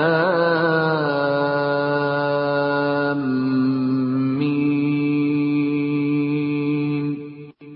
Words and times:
Mim. 4.39 5.11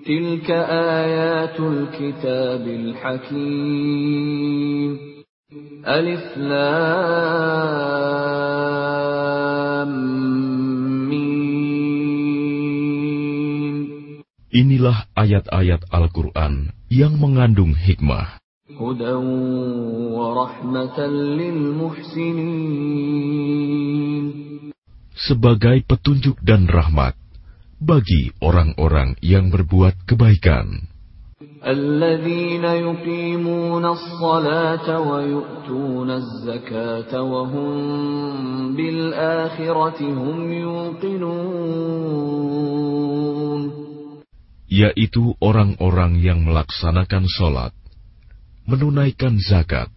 Tilka 0.06 0.70
ayatul 0.70 1.90
kitabil 1.98 2.94
hakim. 2.94 4.90
Alif 5.82 6.38
Lam 6.38 8.59
Inilah 14.55 15.11
ayat-ayat 15.19 15.91
Al-Quran 15.91 16.71
yang 16.87 17.19
mengandung 17.19 17.75
hikmah. 17.75 18.39
هدى 18.65 19.13
ورحمة 20.17 20.97
للمحسنين 21.37 22.45
sebagai 25.15 25.79
petunjuk 25.87 26.41
dan 26.43 26.67
rahmat 26.67 27.15
bagi 27.79 28.33
orang-orang 28.41 29.15
yang 29.21 29.53
berbuat 29.53 29.95
kebaikan. 30.09 30.89
الذين 31.65 32.63
يقيمون 32.63 33.85
الصلاة 33.85 34.99
ويؤتون 34.99 36.09
الزكاة 36.11 37.21
وهم 37.21 37.75
بالآخرة 38.75 39.99
هم 40.01 40.53
يوقنون 40.53 42.05
Yaitu 44.69 45.37
orang-orang 45.37 46.17
yang 46.17 46.41
melaksanakan 46.41 47.29
sholat, 47.29 47.73
menunaikan 48.65 49.37
zakat, 49.37 49.93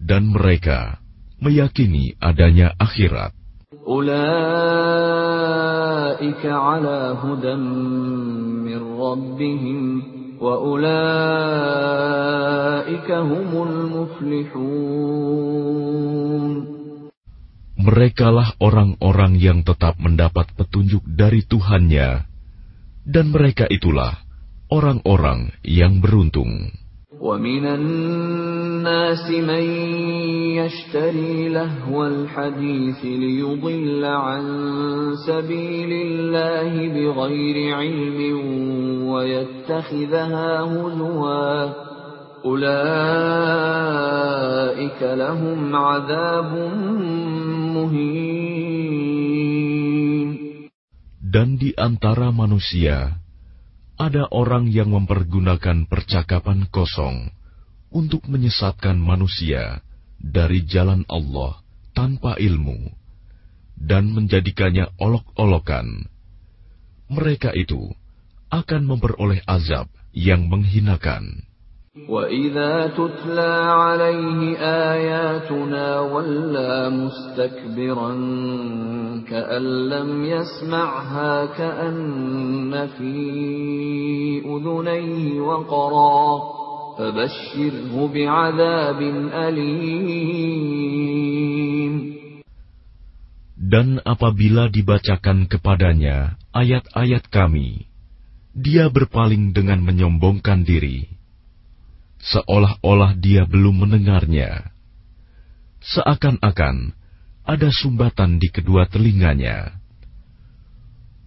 dan 0.00 0.32
mereka 0.32 1.04
meyakini 1.38 2.16
adanya 2.16 2.72
akhirat. 2.80 3.36
أولئك 3.88 4.16
على 6.44 7.16
هدى 7.20 7.54
من 8.64 8.80
ربهم 9.00 10.02
وأولئك 10.40 10.88
هم 13.12 13.50
المفلحون 13.68 15.28
Merekalah 17.78 18.58
orang-orang 18.60 19.40
yang 19.40 19.64
tetap 19.64 19.96
mendapat 19.96 20.52
petunjuk 20.58 21.00
dari 21.08 21.40
Tuhannya, 21.46 22.26
dan 23.08 23.32
mereka 23.32 23.64
itulah 23.68 24.20
orang-orang 24.68 25.52
yang 25.64 26.00
beruntung. 26.04 26.72
ومن 27.18 27.66
الناس 27.66 29.30
من 29.30 29.64
يشتري 30.54 31.48
لهو 31.48 32.06
الحديث 32.06 33.04
ليضل 33.04 34.04
عن 34.04 34.44
سبيل 35.26 35.92
الله 35.92 36.88
بغير 36.94 37.74
علم 37.74 38.18
ويتخذها 39.08 40.60
هزوا 40.60 41.72
أولئك 42.44 43.58
لهم 45.02 45.76
عذاب 45.76 46.52
مهين 47.74 48.41
dan 51.33 51.57
di 51.57 51.73
antara 51.73 52.29
manusia, 52.29 53.17
ada 53.97 54.29
orang 54.29 54.69
yang 54.69 54.93
mempergunakan 54.93 55.89
percakapan 55.89 56.69
kosong 56.69 57.33
untuk 57.89 58.29
menyesatkan 58.29 59.01
manusia 59.01 59.81
dari 60.21 60.61
jalan 60.61 61.01
Allah 61.09 61.57
tanpa 61.97 62.37
ilmu 62.37 62.85
dan 63.73 64.13
menjadikannya 64.13 64.93
olok-olokan. 65.01 66.05
Mereka 67.09 67.57
itu 67.57 67.89
akan 68.53 68.85
memperoleh 68.85 69.41
azab 69.49 69.89
yang 70.13 70.45
menghinakan. 70.45 71.49
وَإِذَا 72.08 72.86
تُتْلَى 72.94 73.54
عَلَيْهِ 73.66 74.56
آيَاتُنَا 74.92 76.00
وَلَّى 76.00 76.90
مُسْتَكْبِرًا 76.90 78.12
كَأَن 79.26 79.64
لَّمْ 79.88 80.24
يَسْمَعْهَا 80.24 81.46
كَأَنَّ 81.58 82.86
فِي 82.86 83.14
أُذُنَيْهِ 84.46 85.40
وَقْرًا 85.40 86.22
فَبَشِّرْهُ 86.98 87.92
بِعَذَابٍ 88.14 89.00
أَلِيمٍ 89.34 90.58
Dan 93.68 94.00
apabila 94.00 94.72
dibacakan 94.72 95.44
kepadanya 95.44 96.40
ayat-ayat 96.56 97.28
kami, 97.28 97.84
dia 98.56 98.88
berpaling 98.88 99.52
dengan 99.52 99.84
menyombongkan 99.84 100.64
diri 100.64 101.11
seolah-olah 102.23 103.19
dia 103.19 103.43
belum 103.43 103.87
mendengarnya. 103.87 104.71
Seakan-akan 105.83 106.95
ada 107.43 107.67
sumbatan 107.67 108.39
di 108.39 108.47
kedua 108.47 108.87
telinganya. 108.87 109.75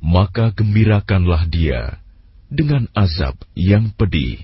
Maka 0.00 0.52
gembirakanlah 0.56 1.44
dia 1.48 2.00
dengan 2.48 2.88
azab 2.96 3.36
yang 3.52 3.92
pedih. 3.92 4.40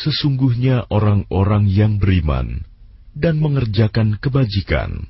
Sesungguhnya 0.00 0.88
orang-orang 0.88 1.68
yang 1.68 2.00
beriman, 2.00 2.64
dan 3.19 3.39
mengerjakan 3.39 4.19
kebajikan, 4.19 5.07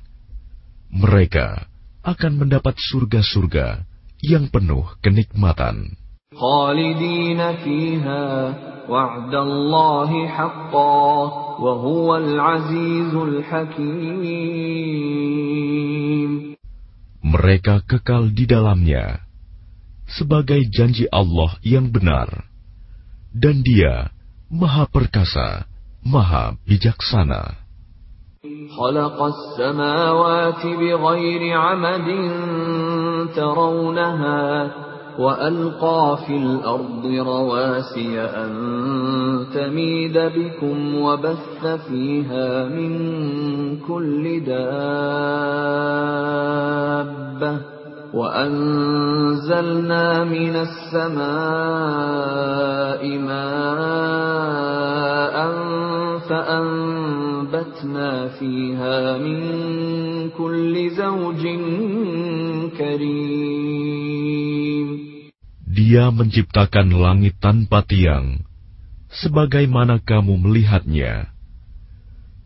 mereka 0.90 1.66
akan 2.06 2.46
mendapat 2.46 2.78
surga-surga 2.78 3.82
yang 4.22 4.46
penuh 4.50 4.86
kenikmatan. 5.02 5.98
خالدين 6.36 7.40
فيها 7.64 8.26
وعد 8.90 9.34
الله 9.34 10.28
حقا 10.28 11.06
وهو 11.62 12.16
العزيز 12.16 13.14
الحكيم 13.14 14.66
Mereka 17.26 17.82
kekal 17.90 18.30
di 18.30 18.46
dalamnya 18.46 19.26
sebagai 20.06 20.62
janji 20.70 21.10
Allah 21.10 21.58
yang 21.66 21.90
benar, 21.90 22.46
dan 23.34 23.66
Dia 23.66 24.14
Maha 24.46 24.86
Perkasa, 24.86 25.66
Maha 26.06 26.54
Bijaksana. 26.62 27.59
خلق 28.77 29.23
السماوات 29.23 30.65
بغير 30.65 31.57
عمد 31.57 32.31
ترونها 33.35 34.71
وألقى 35.19 36.17
في 36.27 36.37
الأرض 36.37 37.05
رواسي 37.05 38.21
أن 38.21 38.51
تميد 39.53 40.17
بكم 40.17 40.95
وبث 40.95 41.65
فيها 41.89 42.65
من 42.65 42.99
كل 43.79 44.39
دابة 44.45 44.71
وأنزلنا 48.13 49.63
من 50.23 50.55
السماء 50.55 51.21
ماء 53.17 53.81
فأنبتنا 57.80 58.36
فيها 58.36 59.16
من 59.18 59.40
كل 60.36 60.74
زوج 60.92 61.42
كريم 62.76 64.26
Dia 65.76 66.08
menciptakan 66.08 66.88
langit 66.88 67.36
tanpa 67.36 67.84
tiang, 67.84 68.40
sebagaimana 69.12 70.00
kamu 70.00 70.40
melihatnya, 70.40 71.32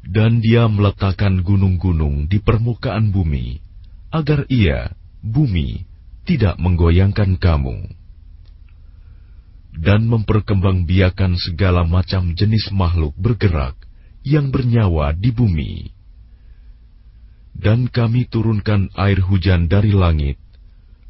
dan 0.02 0.42
Dia 0.42 0.66
meletakkan 0.66 1.38
gunung-gunung 1.42 2.26
di 2.26 2.42
permukaan 2.42 3.14
bumi, 3.14 3.62
agar 4.10 4.50
Ia, 4.50 4.94
bumi, 5.22 5.86
tidak 6.26 6.58
menggoyangkan 6.58 7.38
kamu, 7.38 7.86
dan 9.78 10.10
memperkembangbiakan 10.10 11.38
segala 11.38 11.86
macam 11.86 12.34
jenis 12.34 12.74
makhluk 12.74 13.14
bergerak 13.14 13.78
yang 14.25 14.49
bernyawa 14.49 15.13
di 15.13 15.29
bumi. 15.29 15.73
Dan 17.55 17.87
kami 17.87 18.27
turunkan 18.27 18.91
air 18.99 19.23
hujan 19.23 19.71
dari 19.71 19.95
langit, 19.95 20.35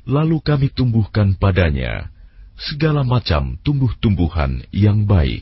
Lalu 0.05 0.37
kami 0.37 0.69
tumbuhkan 0.69 1.33
padanya 1.33 2.13
segala 2.53 3.01
macam 3.01 3.57
tumbuh-tumbuhan 3.65 4.61
yang 4.69 5.09
baik. 5.09 5.41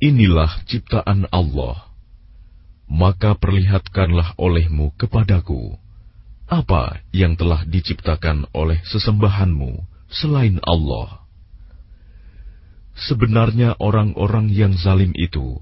Inilah 0.00 0.60
ciptaan 0.68 1.24
Allah. 1.32 1.88
Maka 2.86 3.34
perlihatkanlah 3.34 4.38
olehmu 4.38 4.94
kepadaku 4.94 5.74
apa 6.46 7.02
yang 7.10 7.34
telah 7.34 7.66
diciptakan 7.66 8.46
oleh 8.54 8.78
sesembahanmu 8.86 9.82
selain 10.06 10.62
Allah. 10.62 11.26
Sebenarnya 12.96 13.76
orang-orang 13.82 14.48
yang 14.54 14.72
zalim 14.78 15.10
itu 15.18 15.58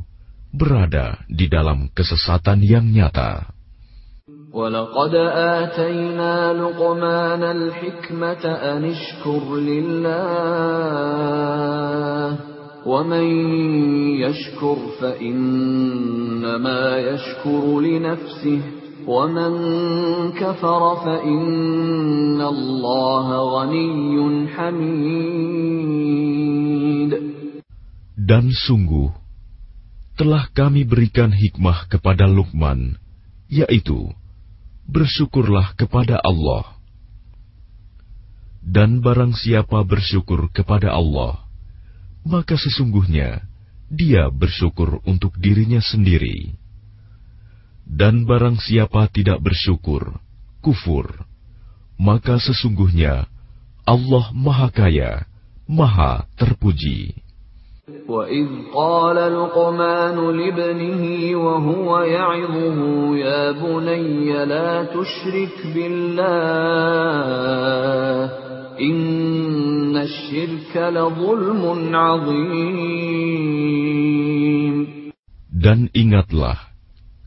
berada 0.54 1.24
di 1.26 1.48
dalam 1.50 1.88
kesesatan 1.90 2.62
yang 2.62 2.86
nyata. 2.92 3.50
ولقد 4.54 5.14
آتينا 5.58 6.52
لقمان 6.52 7.42
الحكمة 7.42 8.44
أن 8.46 8.84
اشكر 8.86 9.56
لله 9.56 10.94
ومن 12.86 13.26
يشكر 14.20 14.76
فإنما 15.00 16.82
يشكر 16.98 17.80
لنفسه 17.80 18.60
ومن 19.06 19.52
كفر 20.32 20.96
فإن 21.04 22.40
الله 22.40 23.26
غني 23.54 24.48
حميد 24.48 26.04
Dan 28.24 28.48
sungguh, 28.48 29.12
telah 30.16 30.48
kami 30.56 30.88
berikan 30.88 31.28
hikmah 31.28 31.92
kepada 31.92 32.24
Luqman, 32.24 32.96
yaitu 33.52 34.16
bersyukurlah 34.88 35.76
kepada 35.76 36.24
Allah. 36.24 36.80
Dan 38.64 39.04
barang 39.04 39.36
siapa 39.36 39.84
bersyukur 39.84 40.48
kepada 40.56 40.96
Allah, 40.96 41.44
maka 42.28 42.56
sesungguhnya 42.56 43.44
dia 43.92 44.32
bersyukur 44.32 45.04
untuk 45.04 45.36
dirinya 45.36 45.78
sendiri. 45.84 46.56
Dan 47.84 48.24
barang 48.24 48.56
siapa 48.56 49.12
tidak 49.12 49.44
bersyukur, 49.44 50.16
kufur, 50.64 51.28
maka 52.00 52.40
sesungguhnya 52.40 53.28
Allah 53.84 54.32
Maha 54.32 54.72
Kaya, 54.72 55.28
Maha 55.68 56.24
Terpuji. 56.40 57.24
وإذ 58.08 58.48
قال 58.74 59.16
لقمان 59.16 60.16
لابنه 60.16 61.36
وهو 61.36 62.00
يعظه 62.00 62.78
يا 63.16 63.52
بني 63.52 64.44
لا 64.44 64.84
تشرك 64.84 65.66
بالله 65.74 66.24
dan 75.59 75.91
ingatlah 75.91 76.55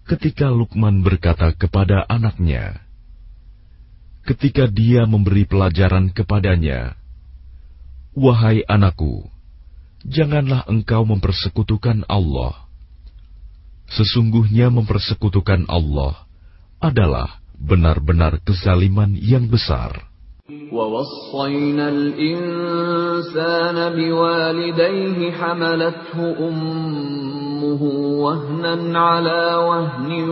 ketika 0.08 0.48
Lukman 0.48 1.04
berkata 1.04 1.52
kepada 1.56 2.04
anaknya, 2.08 2.80
ketika 4.28 4.68
dia 4.68 5.04
memberi 5.04 5.44
pelajaran 5.48 6.12
kepadanya, 6.12 6.96
Wahai 8.12 8.60
anakku, 8.68 9.24
janganlah 10.04 10.68
engkau 10.68 11.08
mempersekutukan 11.08 12.04
Allah. 12.12 12.68
Sesungguhnya 13.88 14.68
mempersekutukan 14.68 15.64
Allah 15.68 16.28
adalah 16.76 17.40
benar-benar 17.56 18.40
kezaliman 18.44 19.16
yang 19.16 19.48
besar. 19.48 20.11
ووصينا 20.50 21.88
الإنسان 21.88 23.76
بوالديه 23.96 25.30
حملته 25.30 26.48
أمه 26.48 27.82
وهنا 28.22 28.98
على 28.98 29.54
وهن 29.54 30.30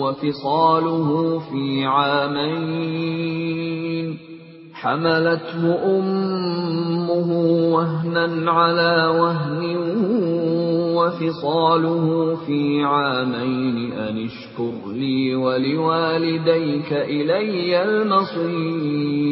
وفصاله 0.00 1.38
في 1.38 1.84
عامين. 1.84 3.38
حملته 4.74 5.62
أمه 5.98 7.30
وهنا 7.72 8.50
على 8.52 9.06
وهن 9.20 9.62
وفصاله 10.97 12.05
في 12.45 12.83
عامين 12.83 13.93
أن 13.93 14.25
اشكر 14.25 14.91
لي 14.91 15.35
ولوالديك 15.35 16.93
إلي 16.93 17.83
المصير 17.83 19.23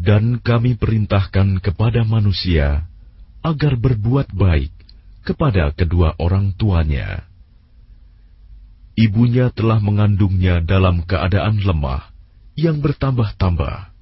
Dan 0.00 0.40
kami 0.40 0.80
perintahkan 0.80 1.60
kepada 1.60 2.08
manusia 2.08 2.88
agar 3.44 3.76
berbuat 3.76 4.32
baik 4.32 4.72
kepada 5.28 5.76
kedua 5.76 6.16
orang 6.16 6.56
tuanya. 6.56 7.28
Ibunya 8.96 9.52
telah 9.52 9.76
mengandungnya 9.80 10.64
dalam 10.64 11.04
keadaan 11.04 11.60
lemah 11.60 12.08
yang 12.56 12.80
bertambah-tambah 12.80 13.92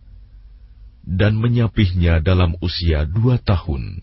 dan 1.08 1.32
menyapihnya 1.40 2.20
dalam 2.22 2.54
usia 2.60 3.02
dua 3.08 3.40
tahun. 3.42 4.02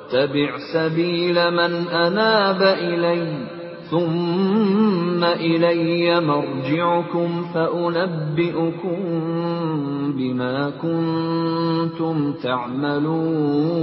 واتبع 0.10 0.50
سبيل 0.74 1.50
من 1.50 1.72
أناب 1.88 2.62
إلي 2.62 3.46
ثم 3.90 5.24
إلي 5.24 6.20
مرجعكم 6.20 7.44
فأنبئكم 7.54 8.98
بما 10.18 10.70
كنتم 10.82 12.32
تعملون 12.42 13.76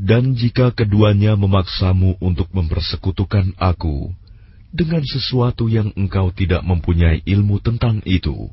Dan 0.00 0.32
jika 0.32 0.72
keduanya 0.72 1.36
memaksamu 1.36 2.16
untuk 2.24 2.48
mempersekutukan 2.56 3.52
aku, 3.60 4.08
dengan 4.72 5.04
sesuatu 5.04 5.68
yang 5.68 5.92
engkau 5.92 6.32
tidak 6.32 6.64
mempunyai 6.64 7.20
ilmu 7.28 7.60
tentang 7.60 8.00
itu, 8.08 8.48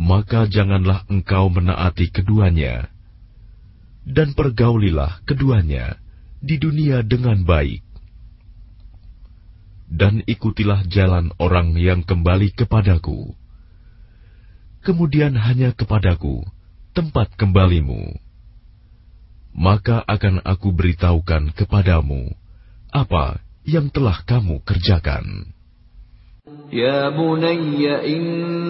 maka 0.00 0.48
janganlah 0.48 1.04
engkau 1.12 1.52
menaati 1.52 2.08
keduanya, 2.08 2.88
dan 4.08 4.32
pergaulilah 4.32 5.20
keduanya 5.28 6.00
di 6.40 6.56
dunia 6.56 7.04
dengan 7.04 7.44
baik, 7.44 7.84
dan 9.92 10.24
ikutilah 10.24 10.88
jalan 10.88 11.28
orang 11.36 11.76
yang 11.76 12.00
kembali 12.00 12.56
kepadaku. 12.56 13.36
Kemudian 14.80 15.36
hanya 15.36 15.76
kepadaku 15.76 16.48
tempat 16.96 17.36
kembalimu, 17.36 18.16
maka 19.52 20.00
akan 20.08 20.40
aku 20.40 20.72
beritahukan 20.72 21.52
kepadamu 21.52 22.32
apa 22.88 23.44
yang 23.68 23.92
telah 23.92 24.24
kamu 24.24 24.64
kerjakan. 24.64 25.52
Ya 26.72 27.12
bunayya 27.12 28.08
inna. 28.08 28.69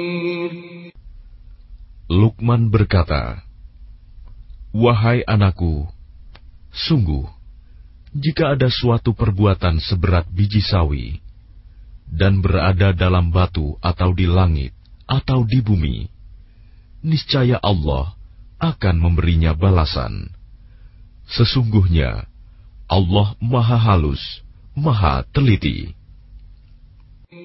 Lukman 2.41 2.73
berkata, 2.73 3.37
Wahai 4.73 5.21
anakku, 5.29 5.85
sungguh, 6.73 7.29
jika 8.17 8.57
ada 8.57 8.65
suatu 8.65 9.13
perbuatan 9.13 9.77
seberat 9.77 10.25
biji 10.25 10.57
sawi, 10.57 11.21
dan 12.09 12.41
berada 12.41 12.97
dalam 12.97 13.29
batu 13.29 13.77
atau 13.77 14.09
di 14.17 14.25
langit 14.25 14.73
atau 15.05 15.45
di 15.45 15.61
bumi, 15.61 16.09
niscaya 17.05 17.61
Allah 17.61 18.17
akan 18.57 18.95
memberinya 18.97 19.53
balasan. 19.53 20.33
Sesungguhnya 21.29 22.25
Allah 22.89 23.37
Maha 23.37 23.77
Halus, 23.77 24.41
Maha 24.73 25.29
Teliti. 25.29 25.93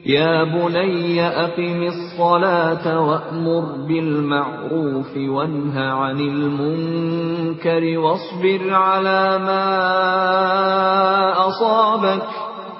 يا 0.06 0.44
بني 0.44 1.22
أقم 1.22 1.84
الصلاة 1.84 3.00
وأمر 3.02 3.86
بالمعروف 3.88 5.18
وانه 5.18 5.80
عن 5.80 6.20
المنكر 6.20 7.98
واصبر 7.98 8.74
على 8.74 9.38
ما 9.38 9.68
أصابك 11.48 12.28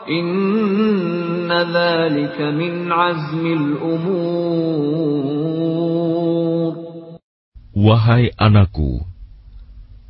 إن 0.10 1.52
ذلك 1.52 2.42
من 2.42 2.92
عزم 2.92 3.46
الأمور 3.46 4.82
Wahai 7.72 8.30
anakku, 8.36 9.00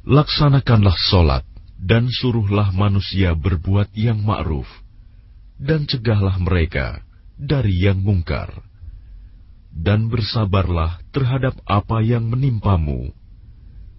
laksanakanlah 0.03 0.97
solat 1.07 1.45
dan 1.77 2.09
suruhlah 2.09 2.73
manusia 2.75 3.37
berbuat 3.37 3.93
yang 3.95 4.17
ma'ruf 4.25 4.67
dan 5.61 5.85
cegahlah 5.85 6.41
mereka 6.41 7.05
dari 7.37 7.85
yang 7.85 8.01
mungkar. 8.01 8.49
Dan 9.71 10.11
bersabarlah 10.11 10.99
terhadap 11.15 11.55
apa 11.63 12.03
yang 12.03 12.27
menimpamu. 12.27 13.15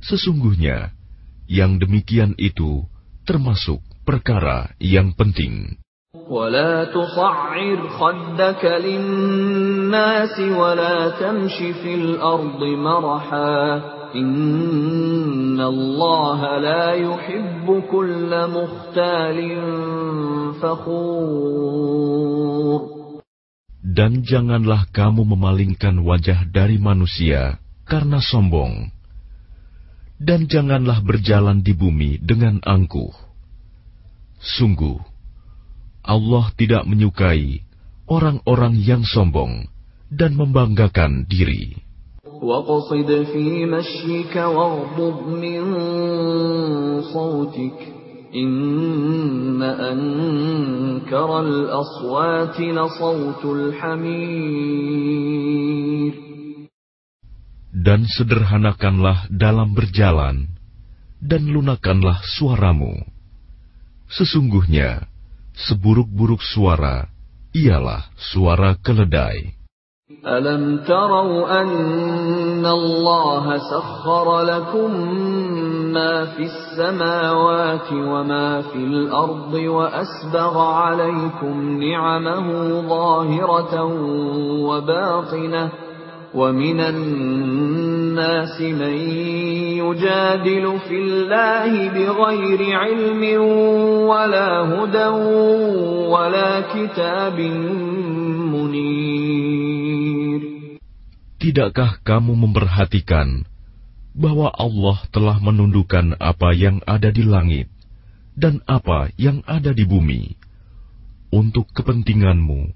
Sesungguhnya, 0.05 0.93
yang 1.49 1.81
demikian 1.81 2.37
itu 2.37 2.85
termasuk 3.25 3.81
perkara 4.05 4.77
yang 4.77 5.17
penting. 5.17 5.81
ولا 6.13 6.85
تصعر 6.93 7.89
خدك 7.89 8.65
للناس 8.65 10.37
ولا 10.41 11.09
تمش 11.09 11.57
في 11.57 11.95
الأرض 11.95 12.61
مرحا 12.63 13.81
إن 14.15 15.16
Allah 15.60 16.40
la 16.62 16.94
yuhibbu 16.94 17.90
kulla 17.90 18.46
mukhtalin 18.52 19.64
fakhur. 20.62 22.18
Dan 23.82 24.22
janganlah 24.22 24.86
kamu 24.94 25.26
memalingkan 25.26 26.04
wajah 26.06 26.46
dari 26.54 26.78
manusia 26.78 27.58
karena 27.88 28.22
sombong. 28.22 28.94
Dan 30.22 30.46
janganlah 30.46 31.02
berjalan 31.02 31.66
di 31.66 31.74
bumi 31.74 32.22
dengan 32.22 32.62
angkuh. 32.62 33.14
Sungguh, 34.38 35.02
Allah 36.06 36.46
tidak 36.54 36.86
menyukai 36.86 37.66
orang-orang 38.06 38.78
yang 38.78 39.02
sombong 39.02 39.66
dan 40.14 40.38
membanggakan 40.38 41.26
diri. 41.26 41.87
واقصد 42.43 43.23
في 43.33 43.67
مشيك 43.67 44.37
واغضض 44.37 45.29
من 45.29 45.63
صوتك 47.03 47.79
إن 48.35 49.63
أنكر 49.63 51.41
الأصوات 51.41 52.61
لصوت 52.61 53.45
الحمير 53.45 54.93
Dan 57.83 58.07
sederhanakanlah 58.07 59.27
dalam 59.27 59.75
berjalan, 59.75 60.47
dan 61.19 61.43
lunakanlah 61.51 62.23
suaramu. 62.39 62.95
Sesungguhnya, 64.07 65.11
seburuk-buruk 65.57 66.39
suara 66.47 67.11
ialah 67.51 68.07
suara 68.15 68.79
keledai. 68.79 69.56
ألم 70.28 70.78
تروا 70.88 71.62
أن 71.62 72.66
الله 72.66 73.58
سخر 73.58 74.42
لكم 74.42 74.92
ما 75.94 76.26
في 76.26 76.44
السماوات 76.44 77.92
وما 77.92 78.62
في 78.62 78.76
الأرض 78.76 79.54
وأسبغ 79.54 80.58
عليكم 80.60 81.84
نعمه 81.84 82.82
ظاهرة 82.90 83.84
وباطنة 84.64 85.70
ومن 86.36 86.80
الناس 86.80 88.62
من 88.62 88.98
يجادل 89.84 90.80
في 90.90 90.96
الله 90.96 91.90
بغير 91.90 92.78
علم 92.80 93.42
ولا 94.08 94.62
هدى 94.62 95.08
ولا 96.08 96.62
كتاب 96.62 97.40
منير 98.54 99.07
Tidakkah 101.38 102.02
kamu 102.02 102.34
memperhatikan 102.34 103.46
bahwa 104.18 104.50
Allah 104.50 104.98
telah 105.14 105.38
menundukkan 105.38 106.18
apa 106.18 106.50
yang 106.58 106.82
ada 106.90 107.14
di 107.14 107.22
langit 107.22 107.70
dan 108.34 108.66
apa 108.66 109.14
yang 109.22 109.46
ada 109.46 109.70
di 109.70 109.86
bumi 109.86 110.34
untuk 111.30 111.70
kepentinganmu 111.78 112.74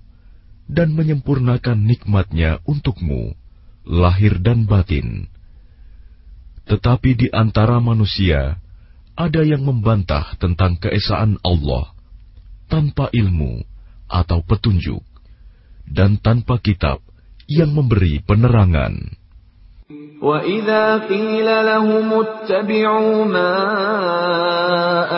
dan 0.70 0.94
menyempurnakan 0.94 1.90
nikmatnya 1.90 2.62
untukmu, 2.70 3.34
lahir 3.84 4.38
dan 4.38 4.70
batin. 4.70 5.26
Tetapi 6.70 7.10
di 7.18 7.28
antara 7.34 7.82
manusia 7.82 8.62
ada 9.18 9.42
yang 9.42 9.66
membantah 9.66 10.38
tentang 10.38 10.78
keesaan 10.78 11.42
Allah 11.42 11.92
tanpa 12.72 13.10
ilmu 13.12 13.66
atau 14.08 14.40
petunjuk 14.46 15.04
dan 15.90 16.22
tanpa 16.22 16.62
kitab 16.64 17.04
yang 17.52 17.76
memberi 17.76 18.24
penerangan. 18.24 19.20
وَإِذَا 20.22 20.98
قِيلَ 21.10 21.46
لَهُمُ 21.66 22.14
اتَّبِعُوا 22.14 23.26
مَا 23.26 23.58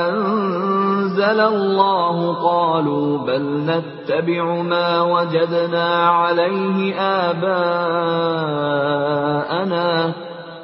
أَنزَلَ 0.09 1.39
اللَّهُ 1.39 2.17
قَالُوا 2.33 3.17
بَلْ 3.27 3.43
نَتَّبِعُ 3.67 4.61
مَا 4.61 5.01
وَجَدْنَا 5.01 6.07
عَلَيْهِ 6.07 6.95
آبَاءَنَا 7.29 7.83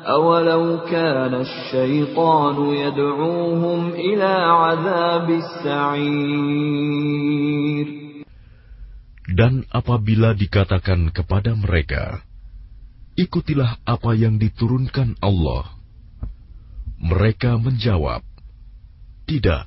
أَوَلَوْ 0.08 0.78
كَانَ 0.92 1.36
الشَّيْطَانُ 1.36 2.58
يَدْعُوهُمْ 2.74 3.90
إِلَى 3.90 4.34
عَذَابِ 4.48 5.30
السَّعِيرِ 5.30 6.80
Dan 9.30 9.68
apabila 9.70 10.34
dikatakan 10.34 11.14
kepada 11.14 11.54
mereka, 11.54 12.26
Ikutilah 13.20 13.84
apa 13.84 14.16
yang 14.16 14.40
diturunkan 14.40 15.20
Allah. 15.20 15.76
Mereka 17.04 17.60
menjawab, 17.60 18.24
Tidak, 19.28 19.64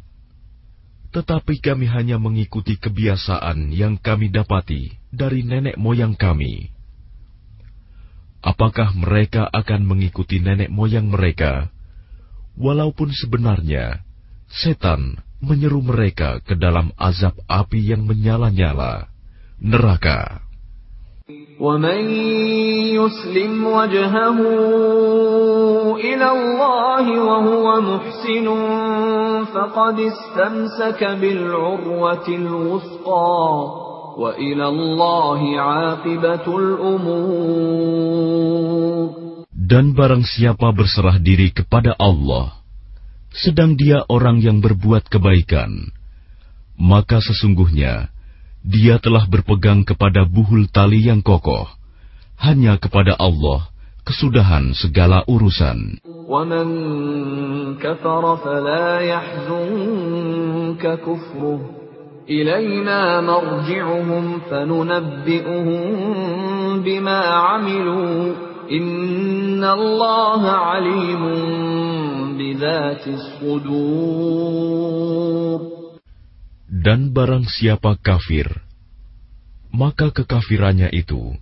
tetapi 1.12 1.60
kami 1.60 1.84
hanya 1.92 2.16
mengikuti 2.16 2.80
kebiasaan 2.80 3.68
yang 3.68 4.00
kami 4.00 4.32
dapati 4.32 4.96
dari 5.12 5.44
nenek 5.44 5.76
moyang 5.76 6.16
kami. 6.16 6.72
Apakah 8.40 8.96
mereka 8.96 9.44
akan 9.52 9.84
mengikuti 9.84 10.40
nenek 10.40 10.72
moyang 10.72 11.12
mereka, 11.12 11.68
walaupun 12.56 13.12
sebenarnya 13.12 14.00
setan 14.48 15.20
menyeru 15.44 15.84
mereka 15.84 16.40
ke 16.40 16.56
dalam 16.56 16.96
azab 16.96 17.36
api 17.44 17.92
yang 17.92 18.08
menyala-nyala, 18.08 19.11
neraka? 19.61 20.47
ومن 21.59 22.01
يسلم 22.95 23.65
وجهه 23.65 24.39
إلى 25.97 26.27
الله 26.31 27.05
وهو 27.19 27.81
محسن 27.81 28.47
فقد 29.53 29.99
استمسك 29.99 31.01
بالعروة 31.03 32.27
الوثقى 32.27 33.43
وإلى 34.17 34.65
الله 34.67 35.39
عاقبة 35.59 36.45
الأمور 36.47 37.97
Dan 39.67 39.91
barang 39.91 40.23
siapa 40.23 40.71
berserah 40.71 41.19
diri 41.19 41.51
kepada 41.51 41.91
Allah, 41.99 42.63
sedang 43.35 43.75
dia 43.75 43.99
orang 44.07 44.39
yang 44.39 44.63
berbuat 44.63 45.11
kebaikan, 45.11 45.91
maka 46.79 47.19
sesungguhnya 47.19 48.07
dia 48.67 48.99
telah 48.99 49.23
berpegang 49.29 49.87
kepada 49.87 50.27
buhul 50.27 50.67
tali 50.67 51.07
yang 51.07 51.23
kokoh. 51.23 51.67
Hanya 52.37 52.77
kepada 52.77 53.15
Allah 53.17 53.71
kesudahan 54.07 54.71
segala 54.71 55.23
urusan. 55.27 55.99
ومن 56.27 56.67
كفر 57.79 58.23
فلا 58.43 58.99
يحزنك 58.99 60.83
كفره 60.99 61.59
إلينا 62.29 63.21
مرجعهم 63.21 64.39
فننبئهم 64.51 65.79
بما 66.83 67.21
عملوا 67.23 68.33
إن 68.71 69.63
الله 69.63 70.41
عليم 70.51 71.23
بذات 72.37 73.07
الصدور 73.07 74.57
dan 76.72 77.12
barang 77.12 77.44
siapa 77.52 78.00
kafir, 78.00 78.48
maka 79.68 80.08
kekafirannya 80.08 80.88
itu 80.88 81.36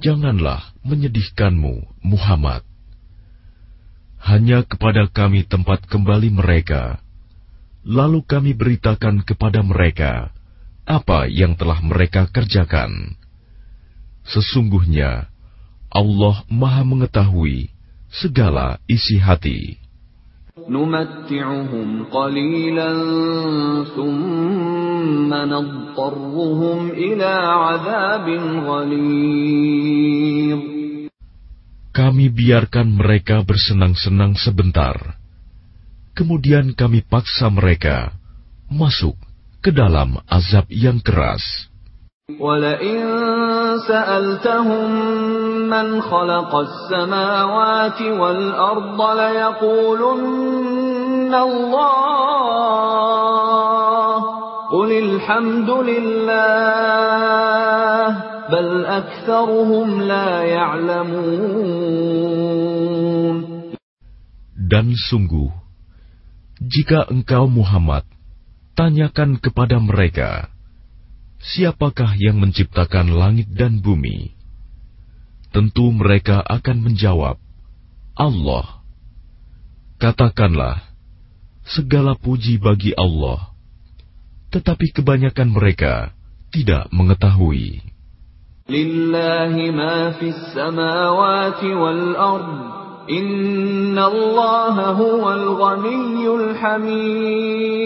janganlah 0.00 0.72
menyedihkanmu, 0.80 2.00
Muhammad. 2.00 2.64
Hanya 4.16 4.64
kepada 4.64 5.12
kami 5.12 5.44
tempat 5.44 5.84
kembali 5.84 6.32
mereka, 6.32 7.04
lalu 7.84 8.24
kami 8.24 8.56
beritakan 8.56 9.20
kepada 9.20 9.60
mereka 9.60 10.32
apa 10.88 11.28
yang 11.28 11.52
telah 11.52 11.76
mereka 11.84 12.24
kerjakan. 12.32 13.12
Sesungguhnya 14.24 15.28
Allah 15.92 16.48
Maha 16.48 16.80
Mengetahui 16.86 17.68
segala 18.08 18.80
isi 18.88 19.20
hati. 19.20 19.81
نمتعهم 20.69 22.09
قليلا 22.09 22.91
ثم 23.95 25.29
نضطرهم 25.33 26.79
إلى 26.89 27.31
عذاب 27.63 28.27
غليظ 28.65 30.59
Kami 31.97 32.29
biarkan 32.29 32.93
mereka 32.93 33.41
bersenang-senang 33.41 34.37
sebentar. 34.37 35.17
Kemudian 36.13 36.77
kami 36.77 37.01
paksa 37.01 37.49
mereka 37.49 38.13
masuk 38.69 39.17
ke 39.65 39.73
dalam 39.73 40.21
azab 40.29 40.69
yang 40.69 41.01
keras. 41.01 41.41
ولئن 42.27 43.07
سألتهم 43.87 44.91
من 45.69 46.01
خلق 46.01 46.55
السماوات 46.55 48.01
والأرض 48.01 49.01
ليقولن 49.19 50.47
الله 51.35 52.77
قل 54.71 54.91
الحمد 54.91 55.69
لله 55.69 56.87
بل 58.51 58.85
أكثرهم 58.85 60.01
لا 60.01 60.43
يعلمون 60.43 61.57
Dan 64.67 64.91
sungguh, 64.91 65.47
jika 66.59 67.07
engkau 67.07 67.47
Muhammad, 67.47 68.03
tanyakan 68.75 69.39
kepada 69.39 69.79
mereka, 69.79 70.51
siapakah 71.42 72.14
yang 72.16 72.38
menciptakan 72.38 73.10
langit 73.10 73.50
dan 73.50 73.82
bumi? 73.82 74.38
Tentu 75.52 75.90
mereka 75.92 76.40
akan 76.40 76.80
menjawab, 76.80 77.36
Allah. 78.16 78.80
Katakanlah, 80.00 80.80
segala 81.66 82.16
puji 82.16 82.56
bagi 82.56 82.94
Allah. 82.96 83.52
Tetapi 84.54 84.96
kebanyakan 84.96 85.52
mereka 85.52 86.14
tidak 86.52 86.88
mengetahui. 86.92 87.82
Lillahi 88.68 89.74
ma 89.74 90.14
fis 90.16 90.38
samawati 90.54 91.68
wal 91.74 92.16
ard. 92.16 92.80
Inna 93.10 94.06
huwal 94.94 95.58
ghaniyyul 95.58 96.54
hamid 96.54 97.82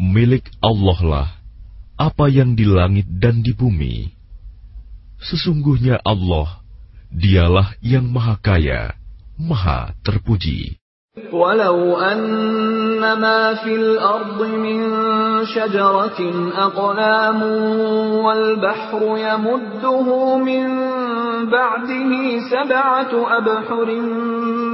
milik 0.00 0.48
Allah 0.64 1.00
lah 1.04 1.28
apa 2.00 2.32
yang 2.32 2.56
di 2.56 2.64
langit 2.64 3.04
dan 3.20 3.44
di 3.44 3.52
bumi. 3.52 4.08
Sesungguhnya 5.20 6.00
Allah, 6.00 6.64
dialah 7.12 7.76
yang 7.84 8.08
maha 8.08 8.40
kaya, 8.40 8.96
maha 9.36 9.92
terpuji. 10.00 10.80
Walau 11.28 12.00
annama 12.00 13.60
fil 13.60 14.00
ardi 14.00 14.56
min 14.56 14.80
syajaratin 15.44 16.56
aqlamun 16.56 18.24
wal 18.24 18.56
bahru 18.56 19.20
yamudduhu 19.20 20.40
min 20.40 20.64
ba'dihi 21.52 22.48
sab'atu 22.48 23.28
abhurin 23.28 24.08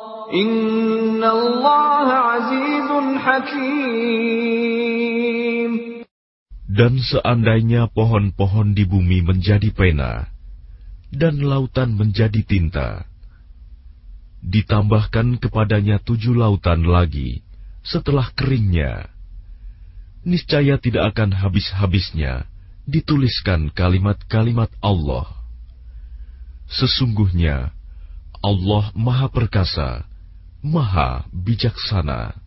dan 6.70 7.02
seandainya 7.02 7.90
pohon-pohon 7.90 8.78
di 8.78 8.86
bumi 8.86 9.26
menjadi 9.26 9.74
pena, 9.74 10.30
dan 11.10 11.42
lautan 11.42 11.98
menjadi 11.98 12.46
tinta, 12.46 13.10
ditambahkan 14.46 15.42
kepadanya 15.42 15.98
tujuh 15.98 16.38
lautan 16.38 16.86
lagi 16.86 17.42
setelah 17.82 18.30
keringnya, 18.38 19.10
niscaya 20.22 20.78
tidak 20.78 21.18
akan 21.18 21.34
habis-habisnya 21.34 22.46
dituliskan 22.86 23.74
kalimat-kalimat 23.74 24.70
Allah. 24.78 25.26
Sesungguhnya 26.70 27.74
Allah 28.46 28.94
Maha 28.94 29.28
Perkasa. 29.34 30.06
Maha 30.65 31.29
Bijaksana. 31.33 32.45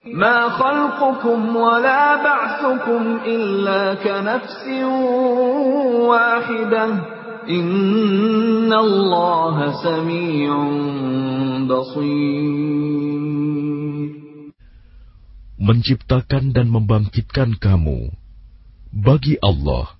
ما 0.00 0.48
خلقكم 0.48 1.56
ولا 1.56 2.24
بعثكم 2.24 3.20
إلا 3.26 3.94
كنفس 4.00 4.64
واحدة 6.08 6.84
إن 7.50 8.72
الله 8.72 9.56
سميع 9.84 10.48
بصير 11.68 13.20
Menciptakan 15.60 16.56
dan 16.56 16.72
membangkitkan 16.72 17.60
kamu 17.60 18.16
bagi 18.96 19.36
Allah 19.44 19.92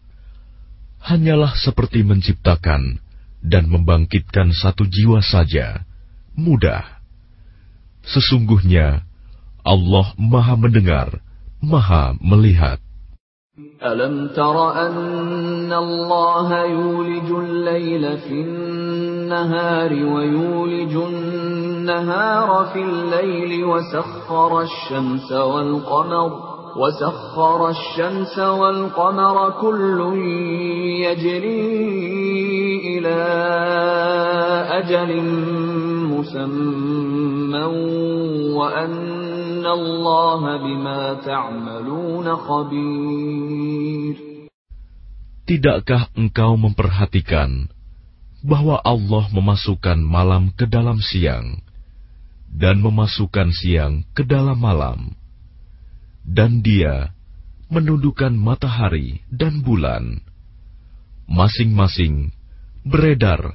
hanyalah 1.05 1.53
seperti 1.61 2.01
menciptakan 2.01 2.97
dan 3.45 3.69
membangkitkan 3.69 4.57
satu 4.57 4.89
jiwa 4.89 5.21
saja, 5.21 5.85
mudah. 6.33 6.94
Sesungguhnya 8.06 9.02
Allah 9.66 10.08
Maha 10.18 10.54
Mendengar, 10.56 11.10
Maha 11.62 12.14
Melihat. 12.22 12.80
ألم 13.84 14.28
تر 14.36 14.72
أن 14.88 15.74
الله 15.74 16.64
يولج 16.64 17.30
الليل 17.32 18.18
في 18.18 18.42
النهار 18.42 19.92
ويولج 19.94 20.96
النهار 20.96 22.66
في 22.74 22.82
الليل 22.84 23.66
وسخر 23.66 24.62
الشمس 24.62 25.32
والقمر 25.32 26.32
وسخر 26.76 27.70
الشمس 27.70 28.40
والقمر 28.40 29.50
كل 29.62 30.00
يجري 31.08 31.62
إلى 32.98 33.18
أجل 34.80 35.12
مسمى 36.25 37.65
وأن 38.57 39.67
الله 39.67 40.43
بما 40.57 41.01
تعملون 41.15 42.27
خبير 42.37 44.17
Tidakkah 45.51 46.15
engkau 46.15 46.55
memperhatikan 46.55 47.67
bahwa 48.47 48.79
Allah 48.87 49.27
memasukkan 49.35 49.99
malam 49.99 50.55
ke 50.55 50.63
dalam 50.71 51.03
siang 51.03 51.59
dan 52.51 52.79
memasukkan 52.79 53.51
siang 53.51 54.07
ke 54.15 54.23
dalam 54.23 54.59
malam, 54.59 55.19
dan 56.23 56.63
Dia 56.63 57.15
menundukkan 57.71 58.35
matahari 58.35 59.23
dan 59.31 59.63
bulan, 59.63 60.23
masing-masing 61.31 62.35
beredar 62.83 63.55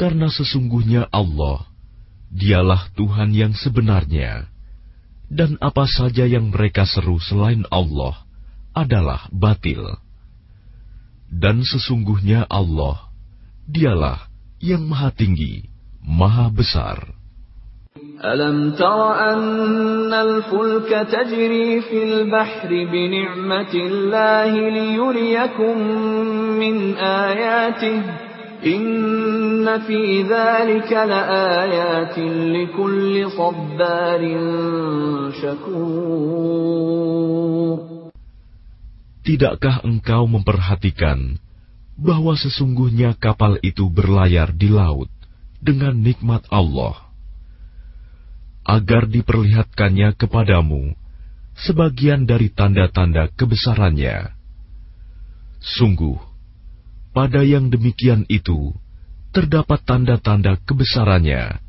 karena 0.00 0.28
sesungguhnya 0.28 1.08
Allah, 1.08 1.64
Dialah 2.26 2.92
Tuhan 2.92 3.32
yang 3.32 3.56
sebenarnya, 3.56 4.50
dan 5.32 5.56
apa 5.58 5.88
saja 5.88 6.28
yang 6.28 6.52
mereka 6.52 6.84
seru 6.84 7.16
selain 7.16 7.64
Allah 7.72 8.26
adalah 8.76 9.26
batil. 9.32 9.82
Dan 11.26 11.64
sesungguhnya 11.64 12.44
Allah, 12.46 13.08
Dialah 13.66 14.28
yang 14.60 14.84
Maha 14.86 15.10
Tinggi, 15.16 15.66
Maha 16.04 16.52
Besar. 16.52 17.16
ألم 18.24 18.72
تر 18.80 19.00
أن 19.32 20.12
الفلك 20.12 20.88
تجري 21.12 21.80
في 21.80 21.98
البحر 22.04 22.68
بنعمة 22.68 23.74
الله 23.74 24.52
ليريكم 24.70 25.76
من 26.60 26.96
آياته 26.96 28.02
Inna 28.61 29.81
fi 29.89 30.21
dhalika 30.21 31.09
sabbarin 33.33 34.45
syakur. 35.33 35.81
Tidakkah 39.25 39.81
engkau 39.81 40.29
memperhatikan 40.29 41.41
bahwa 41.97 42.37
sesungguhnya 42.37 43.17
kapal 43.17 43.57
itu 43.65 43.89
berlayar 43.89 44.53
di 44.53 44.69
laut 44.69 45.09
dengan 45.61 45.97
nikmat 45.97 46.45
Allah 46.53 47.09
agar 48.65 49.09
diperlihatkannya 49.09 50.13
kepadamu 50.21 50.93
sebagian 51.57 52.29
dari 52.29 52.53
tanda-tanda 52.53 53.29
kebesarannya. 53.33 54.37
Sungguh, 55.61 56.30
pada 57.16 57.40
yang 57.40 57.72
demikian 57.72 58.28
itu 58.28 58.76
terdapat 59.32 59.80
tanda-tanda 59.84 60.60
kebesarannya 60.64 61.60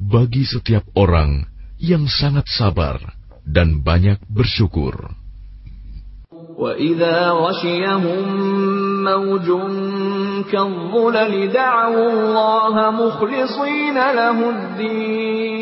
bagi 0.00 0.44
setiap 0.44 0.84
orang 0.98 1.46
yang 1.78 2.08
sangat 2.10 2.48
sabar 2.50 2.98
dan 3.46 3.82
banyak 3.82 4.18
bersyukur. 4.30 5.14
وَإِذَا 6.52 7.18
غَشِيَهُم 7.32 8.24
مَّوْجٌ 9.02 9.46
كَالظُّلَلِ 10.52 11.32
دَعَوُا 11.52 12.06
اللَّهَ 12.12 12.74
مُخْلِصِينَ 12.90 13.96
لَهُ 13.96 14.38
الدِّينَ 14.50 15.55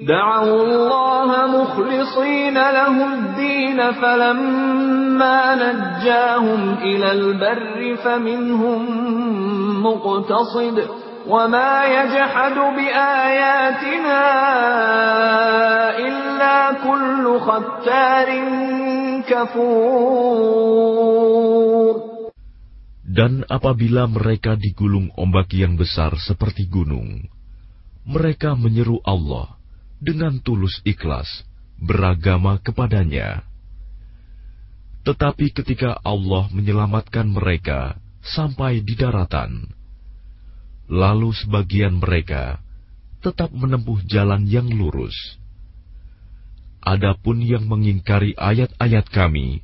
دعوا 0.00 0.62
الله 0.62 1.30
مخلصين 1.46 2.54
له 2.54 3.14
الدين 3.14 3.92
فلما 3.92 5.40
نجاهم 5.54 6.74
إلى 6.82 7.12
البر 7.12 7.96
فمنهم 8.04 8.80
مقتصد 9.82 10.76
وما 11.26 11.84
يجحد 11.84 12.54
بآياتنا 12.54 14.22
إلا 15.98 16.72
كل 16.84 17.24
ختار 17.40 18.28
Dan 23.02 23.42
apabila 23.50 24.06
mereka 24.06 24.54
digulung 24.54 25.10
ombak 25.18 25.50
yang 25.50 25.74
besar 25.74 26.14
seperti 26.14 26.70
gunung, 26.70 27.26
mereka 28.06 28.54
menyeru 28.54 29.02
Allah 29.02 29.58
dengan 30.01 30.41
tulus 30.41 30.81
ikhlas, 30.81 31.45
beragama 31.77 32.57
kepadanya. 32.57 33.45
Tetapi 35.05 35.53
ketika 35.53 35.97
Allah 36.01 36.49
menyelamatkan 36.49 37.29
mereka 37.29 37.95
sampai 38.25 38.81
di 38.81 38.97
daratan, 38.97 39.69
lalu 40.89 41.31
sebagian 41.37 42.01
mereka 42.01 42.59
tetap 43.21 43.53
menempuh 43.53 44.01
jalan 44.09 44.49
yang 44.49 44.65
lurus 44.65 45.15
Adapun 46.81 47.45
yang 47.45 47.69
mengingkari 47.69 48.33
ayat-ayat 48.33 49.05
kami, 49.13 49.61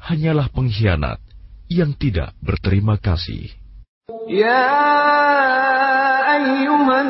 hanyalah 0.00 0.48
pengkhianat 0.48 1.20
yang 1.68 1.92
tidak 1.92 2.32
berterima 2.40 2.96
kasih. 2.96 3.52
Ya 4.24 4.64
ayyuhan 6.40 7.08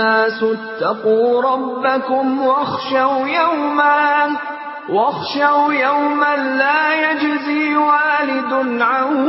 nasu 0.00 0.56
attaqu 0.56 1.14
rabbakum 1.48 2.26
wakhshaw 2.46 3.12
yawman 3.38 4.30
واخشوا 4.90 5.72
يوما 5.72 6.36
لا 6.36 7.10
يجزي 7.10 7.76
والد 7.76 8.82
عن 8.82 9.28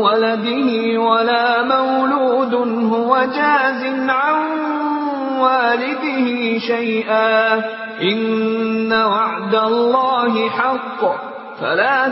ولده 0.00 1.00
ولا 1.00 1.62
مولود 1.62 2.54
هو 2.92 3.16
جاز 3.18 3.82
عن 4.08 4.36
والده 5.40 6.58
شيئا. 6.58 7.58
إن 8.02 8.92
وعد 8.92 9.54
الله 9.54 10.48
حق 10.48 11.00
فلا 11.60 12.08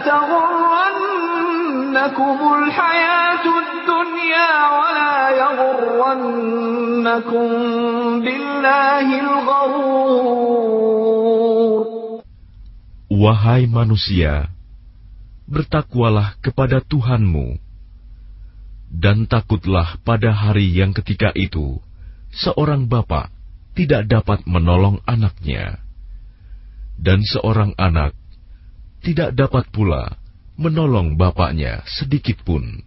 تغرنكم 1.85 2.37
الحياة 2.57 3.45
الدنيا 3.45 4.51
ولا 4.77 5.17
يغرنكم 5.41 7.47
بالله 8.25 9.07
الغرور 9.21 10.61
Wahai 13.11 13.67
manusia, 13.69 14.49
bertakwalah 15.45 16.41
kepada 16.41 16.81
Tuhanmu, 16.81 17.61
dan 18.89 19.29
takutlah 19.29 20.01
pada 20.01 20.33
hari 20.33 20.73
yang 20.73 20.89
ketika 20.89 21.29
itu 21.37 21.77
seorang 22.33 22.89
bapak 22.89 23.29
tidak 23.77 24.09
dapat 24.09 24.41
menolong 24.49 25.05
anaknya, 25.05 25.85
dan 26.97 27.21
seorang 27.21 27.77
anak 27.77 28.17
tidak 29.05 29.37
dapat 29.37 29.69
pula 29.69 30.17
menolong 30.56 31.20
bapaknya 31.20 31.84
sedikit 31.86 32.40
pun. 32.42 32.82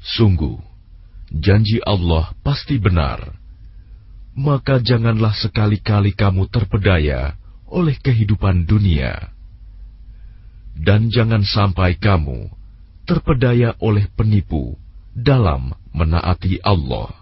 Sungguh, 0.00 0.56
janji 1.32 1.80
Allah 1.84 2.32
pasti 2.40 2.80
benar. 2.80 3.36
Maka 4.36 4.84
janganlah 4.84 5.32
sekali-kali 5.32 6.12
kamu 6.12 6.48
terpedaya 6.52 7.40
oleh 7.68 7.96
kehidupan 7.96 8.68
dunia. 8.68 9.32
Dan 10.76 11.08
jangan 11.08 11.40
sampai 11.40 11.96
kamu 11.96 12.52
terpedaya 13.08 13.72
oleh 13.80 14.04
penipu 14.12 14.76
dalam 15.16 15.72
menaati 15.96 16.60
Allah. 16.60 17.16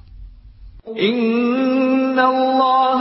Inna 0.90 2.24
Allah 2.28 3.00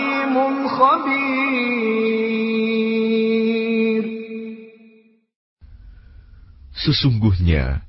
Sesungguhnya 6.91 7.87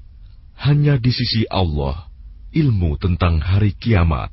hanya 0.62 0.94
di 0.94 1.10
sisi 1.10 1.42
Allah 1.50 2.06
ilmu 2.54 2.94
tentang 3.02 3.42
hari 3.42 3.74
kiamat. 3.74 4.30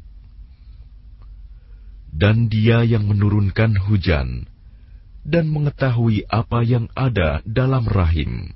Dan 2.14 2.54
dia 2.54 2.86
yang 2.86 3.10
menurunkan 3.10 3.74
hujan 3.90 4.46
dan 5.26 5.50
mengetahui 5.50 6.30
apa 6.30 6.62
yang 6.62 6.86
ada 6.94 7.42
dalam 7.50 7.90
rahim. 7.90 8.54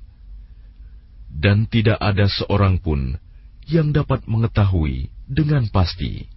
Dan 1.34 1.66
tidak 1.66 1.98
ada 1.98 2.30
seorang 2.30 2.78
pun 2.78 3.18
yang 3.66 3.90
dapat 3.90 4.22
mengetahui 4.30 5.10
dengan 5.26 5.66
pasti 5.66 6.30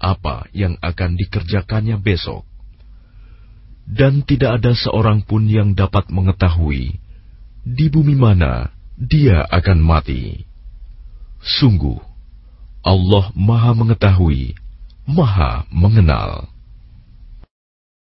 apa 0.00 0.48
yang 0.56 0.80
akan 0.80 1.20
dikerjakannya 1.20 2.00
besok, 2.00 2.48
dan 3.84 4.24
tidak 4.24 4.64
ada 4.64 4.72
seorang 4.72 5.20
pun 5.20 5.44
yang 5.52 5.76
dapat 5.76 6.08
mengetahui 6.08 6.96
di 7.68 7.86
bumi 7.92 8.16
mana 8.16 8.77
dia 8.98 9.46
akan 9.46 9.78
mati. 9.78 10.42
Sungguh, 11.38 12.02
Allah 12.82 13.30
Maha 13.38 13.70
Mengetahui, 13.78 14.58
Maha 15.06 15.62
Mengenal. 15.70 16.50